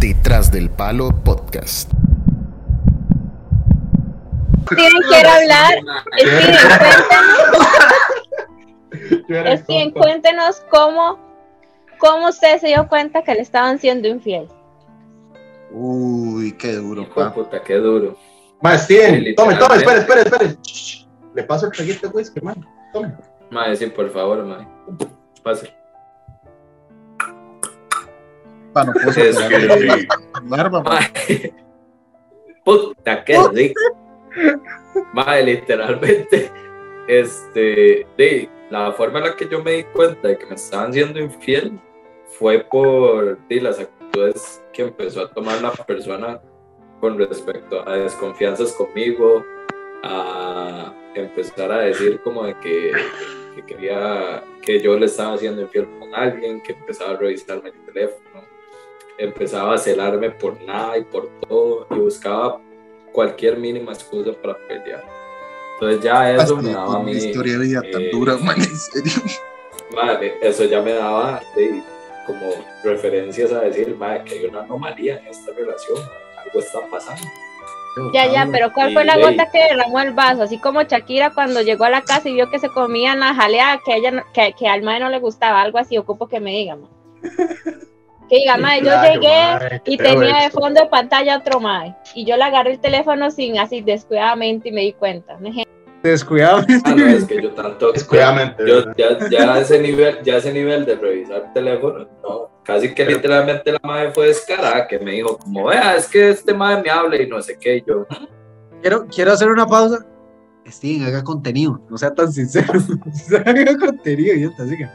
[0.00, 1.92] Detrás del Palo Podcast.
[4.72, 5.74] Steven quiere hablar.
[6.16, 6.56] Steven,
[9.28, 9.60] cuéntenos.
[9.60, 11.18] Steven, cuéntenos cómo,
[11.98, 14.48] cómo usted se dio cuenta que le estaban siendo infiel.
[15.70, 18.16] Uy, qué duro, de puta, qué duro.
[18.62, 20.56] Más, Steven, tome, tome, espere, espere, espere.
[21.34, 22.66] Le paso el traguito de whisky, man.
[22.94, 23.14] Tome.
[23.50, 24.66] Mae, sí, por favor, mae.
[25.42, 25.79] Pase.
[28.84, 29.38] No puedo Es
[31.26, 31.54] que-.
[32.64, 33.80] Puta, qué rico.
[35.12, 36.50] Mae, literalmente,
[37.08, 40.92] este, de la forma en la que yo me di cuenta de que me estaban
[40.92, 41.80] siendo infiel
[42.38, 46.40] fue por de, las actitudes que empezó a tomar la persona
[47.00, 49.44] con respecto a desconfianzas conmigo,
[50.04, 52.92] a empezar a decir como de que,
[53.56, 57.84] que quería que yo le estaba haciendo infiel con alguien, que empezaba a revisarme el
[57.86, 58.44] teléfono,
[59.20, 62.60] empezaba a celarme por nada y por todo y buscaba
[63.12, 65.04] cualquier mínima excusa para pelear.
[65.74, 67.12] Entonces ya eso me daba a mí...
[67.12, 69.12] historia de vida tan eh, dura, man, en serio.
[69.94, 71.82] Madre, eso ya me daba de,
[72.26, 72.50] como
[72.84, 77.26] referencias a decir, madre, que hay una anomalía en esta relación, madre, algo está pasando.
[78.14, 80.44] Ya, ya, pero ¿cuál fue la gota que derramó el vaso?
[80.44, 83.80] Así como Shakira cuando llegó a la casa y vio que se comían la jalea
[83.84, 86.76] que ella que, que al mae no le gustaba, algo así, ocupo que me diga,
[86.76, 86.90] mae.
[88.30, 91.96] Que diga, mae, yo Claro, llegué mae, y tenía de fondo de pantalla otro mae.
[92.14, 95.36] Y yo le agarré el teléfono sin así descuidadamente y me di cuenta.
[96.02, 96.64] Descuidado.
[96.84, 97.92] Ah, no, es que yo tanto.
[97.92, 102.50] Descuidadamente, Yo, ya, ya, a ese nivel, ya ese nivel de revisar el teléfono, no.
[102.64, 106.54] Casi que literalmente la madre fue descarada, que me dijo, como, vea, es que este
[106.54, 107.78] madre me habla y no sé qué.
[107.78, 108.06] Y yo,
[108.80, 110.06] Quiero, quiero hacer una pausa.
[110.66, 111.80] Steven, haga contenido.
[111.90, 112.72] No sea tan sincero.
[113.44, 114.62] haga contenido, idiota.
[114.62, 114.88] Así que.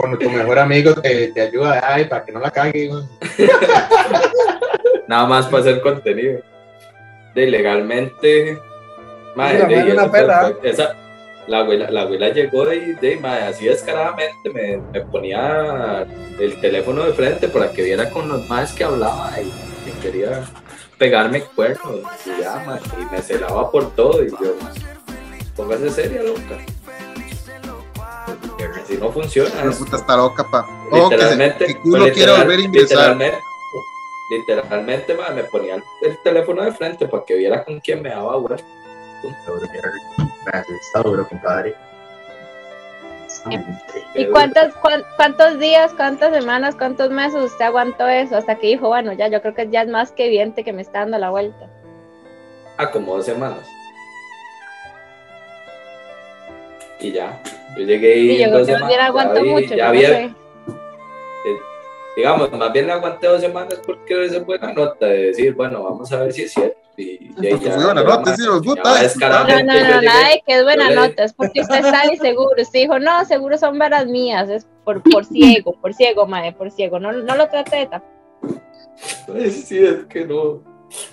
[0.00, 2.90] Cuando tu mejor amigo te, te ayuda, ay, para que no la cague,
[5.06, 6.40] nada más para hacer contenido.
[7.34, 8.58] De legalmente,
[9.36, 10.52] madre, de- una perra.
[10.62, 10.96] esa-
[11.46, 16.06] la abuela, la abuela llegó y de, madre, así descaradamente me, me ponía
[16.38, 19.48] el teléfono de frente para que viera con los más que hablaba y,
[19.88, 20.44] y quería
[20.96, 24.54] pegarme cuernos y ya, madre, y me celaba por todo y yo,
[25.56, 26.56] póngase seria, loca.
[28.90, 29.64] Así no funciona.
[29.64, 30.66] La puta está loca, pa.
[30.90, 32.98] Oh, que, se- Literalmente, que pues, quiere volver a ingresar.
[33.16, 33.38] Literalmente,
[34.30, 38.10] literalmente ma, me ponía el, el teléfono de frente para que viera con quién me
[38.10, 38.64] daba vuelta.
[40.82, 41.74] Está duro, compadre.
[44.16, 48.36] ¿Y cuántos, cuán- cuántos días, cuántas semanas, cuántos meses usted aguantó eso?
[48.36, 50.82] Hasta que dijo, bueno, ya, yo creo que ya es más que evidente que me
[50.82, 51.66] está dando la vuelta.
[52.76, 53.60] Ah, como dos semanas.
[56.98, 57.40] Y ya,
[57.76, 59.00] yo llegué y Y yo creo dos que más bien
[59.52, 60.34] mucho, ya no sé.
[62.16, 66.18] digamos, más bien aguanté dos semanas porque es buena nota de decir, bueno, vamos a
[66.22, 66.76] ver si es cierto.
[66.96, 69.16] Y, y ya- buena nota, sí, los putas.
[69.16, 72.60] No, no, no, llegué- nada de que es buena nota, es porque usted está inseguro.
[72.60, 75.24] Usted dijo, no, seguro son varas mías, es por, por
[75.64, 76.98] ciego, por ciego, madre, por ciego.
[76.98, 78.08] No, no lo trate de tapar.
[79.34, 80.62] Ay, sí, es que no.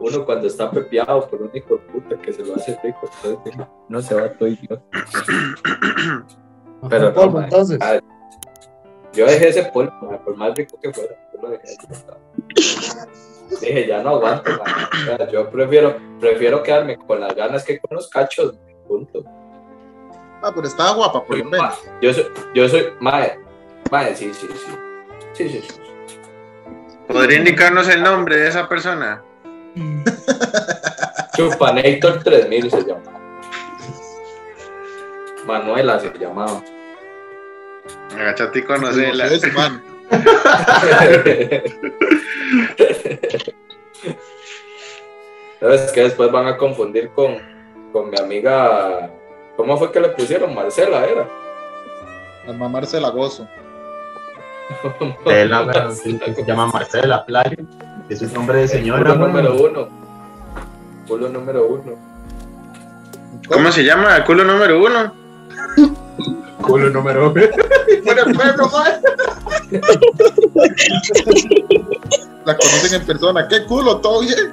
[0.00, 3.54] Uno cuando está pepeado por un hijo de puta que se lo hace rico, entonces
[3.88, 4.82] no se va todo idiota.
[6.88, 7.78] Pero no, polvo, entonces.
[9.12, 9.92] Yo dejé ese polvo,
[10.24, 11.76] por más rico que fuera, yo lo dejé.
[13.60, 14.50] Dije, ya no aguanto.
[14.52, 18.54] O sea, yo prefiero, prefiero quedarme con las ganas que con los cachos,
[18.86, 19.24] punto.
[20.42, 21.74] Ah, pero estaba guapa, por lo menos.
[22.00, 23.38] Yo soy, yo soy, mae,
[23.90, 24.72] mae, sí, sí, sí.
[25.32, 25.80] Sí, sí, sí.
[27.08, 29.22] ¿Podría indicarnos el nombre de esa persona?
[31.36, 33.19] Chupanator 3000 se llama.
[35.46, 36.62] Manuela se llamaba.
[38.14, 39.28] Agachate y No conocela.
[39.54, 39.82] man.
[45.60, 47.36] Es que después van a confundir con,
[47.92, 49.10] con mi amiga.
[49.56, 50.54] ¿Cómo fue que le pusieron?
[50.54, 51.28] Marcela era.
[52.46, 53.46] La gozo.
[55.24, 55.88] Marcela,
[56.24, 57.56] que se llama Marcela Playa.
[58.08, 59.88] Es un nombre de señora, Culo número uno.
[61.06, 61.92] Culo número uno.
[63.48, 64.16] ¿Cómo se llama?
[64.16, 65.19] ¿El culo número uno?
[66.62, 67.42] Culo número uno.
[68.04, 68.70] Por el pueblo.
[72.44, 73.46] La conocen en persona.
[73.48, 73.98] ¿Qué culo?
[73.98, 74.52] ¿Todo bien?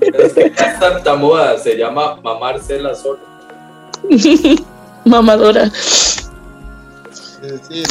[0.00, 3.18] Es que ya es tartamuda, se llama Mamarcela solo.
[5.04, 5.64] Mamadora.
[5.64, 7.86] Es decir,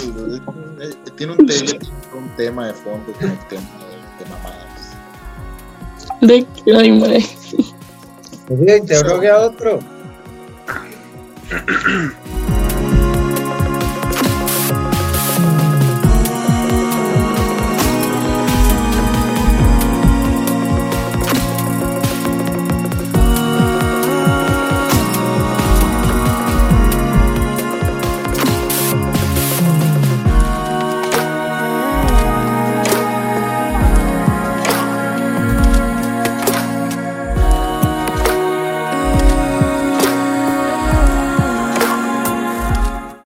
[0.81, 1.79] eh, tiene un, te-
[2.15, 4.97] un tema de fondo con el tema de, de mamadas.
[6.21, 7.25] De que, ay, mae.
[8.49, 9.79] Bien, te rogué a otro.